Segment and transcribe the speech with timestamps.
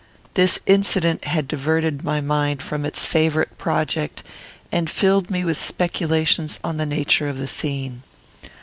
[0.33, 4.23] This incident had diverted my mind from its favourite project,
[4.71, 8.01] and filled me with speculations on the nature of the scene.